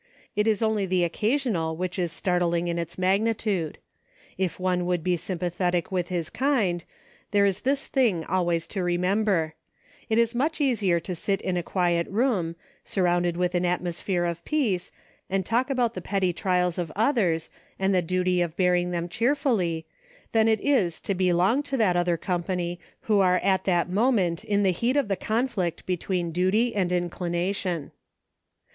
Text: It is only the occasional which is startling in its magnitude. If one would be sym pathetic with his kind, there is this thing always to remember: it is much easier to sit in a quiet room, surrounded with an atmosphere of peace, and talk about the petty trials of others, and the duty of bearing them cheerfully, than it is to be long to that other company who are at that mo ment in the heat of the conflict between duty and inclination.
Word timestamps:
It 0.35 0.47
is 0.47 0.63
only 0.63 0.87
the 0.87 1.03
occasional 1.03 1.77
which 1.77 1.99
is 1.99 2.11
startling 2.11 2.67
in 2.67 2.79
its 2.79 2.97
magnitude. 2.97 3.77
If 4.35 4.59
one 4.59 4.87
would 4.87 5.03
be 5.03 5.15
sym 5.15 5.37
pathetic 5.37 5.91
with 5.91 6.07
his 6.07 6.31
kind, 6.31 6.83
there 7.29 7.45
is 7.45 7.61
this 7.61 7.85
thing 7.85 8.25
always 8.25 8.65
to 8.69 8.81
remember: 8.81 9.53
it 10.09 10.17
is 10.17 10.33
much 10.33 10.59
easier 10.59 10.99
to 11.01 11.13
sit 11.13 11.39
in 11.41 11.55
a 11.55 11.61
quiet 11.61 12.07
room, 12.07 12.55
surrounded 12.83 13.37
with 13.37 13.53
an 13.53 13.63
atmosphere 13.63 14.25
of 14.25 14.43
peace, 14.43 14.91
and 15.29 15.45
talk 15.45 15.69
about 15.69 15.93
the 15.93 16.01
petty 16.01 16.33
trials 16.33 16.79
of 16.79 16.91
others, 16.95 17.51
and 17.77 17.93
the 17.93 18.01
duty 18.01 18.41
of 18.41 18.57
bearing 18.57 18.89
them 18.89 19.07
cheerfully, 19.07 19.85
than 20.31 20.47
it 20.47 20.59
is 20.61 20.99
to 21.01 21.13
be 21.13 21.31
long 21.31 21.61
to 21.61 21.77
that 21.77 21.95
other 21.95 22.17
company 22.17 22.79
who 23.01 23.19
are 23.19 23.37
at 23.43 23.65
that 23.65 23.87
mo 23.87 24.11
ment 24.11 24.43
in 24.45 24.63
the 24.63 24.71
heat 24.71 24.97
of 24.97 25.09
the 25.09 25.15
conflict 25.15 25.85
between 25.85 26.31
duty 26.31 26.73
and 26.75 26.91
inclination. 26.91 27.91